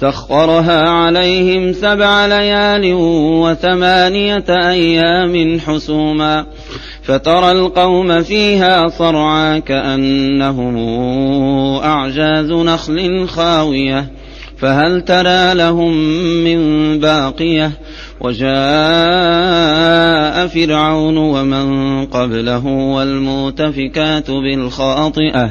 [0.00, 2.94] سخرها عليهم سبع ليال
[3.42, 6.46] وثمانية أيام حسوما
[7.02, 10.76] فترى القوم فيها صرعا كأنهم
[11.84, 14.10] أعجاز نخل خاوية
[14.58, 15.94] فهل ترى لهم
[16.44, 16.60] من
[16.98, 17.70] باقية
[18.20, 18.46] وجاء
[20.46, 25.50] فرعون ومن قبله والمؤتفكات بالخاطئة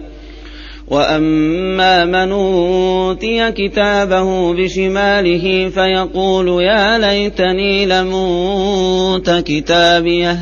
[0.91, 10.39] وأما من أوتي كتابه بشماله فيقول يا ليتني لموت كتابيه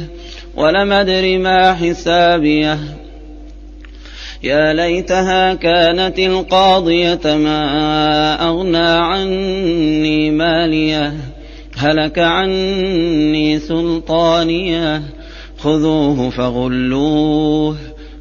[0.57, 2.79] ولم أدر ما حسابيه
[4.43, 11.13] يا ليتها كانت القاضية ما أغنى عني ماليه
[11.77, 15.01] هلك عني سلطانيه
[15.57, 17.75] خذوه فغلوه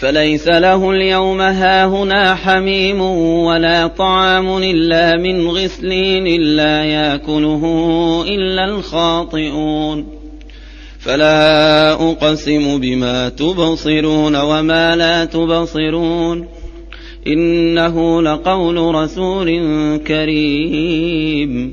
[0.00, 3.00] فليس له اليوم هاهنا حميم
[3.44, 7.64] ولا طعام إلا من غسلين إلا يأكله
[8.28, 10.06] إلا الخاطئون.
[11.00, 16.48] فلا أقسم بما تبصرون وما لا تبصرون.
[17.26, 19.48] إنه لقول رسول
[20.06, 21.72] كريم.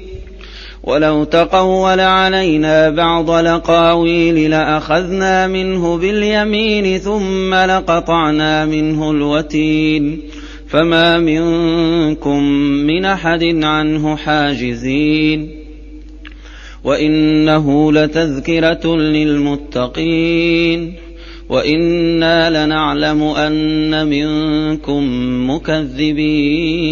[0.83, 10.21] ولو تقول علينا بعض الأقاويل لأخذنا منه باليمين ثم لقطعنا منه الوتين
[10.67, 12.43] فما منكم
[12.87, 15.61] من أحد عنه حاجزين
[16.83, 20.31] وإنه لتذكرة للمتقين
[21.49, 25.03] وإنا لنعلم أن منكم
[25.51, 26.91] مكذبين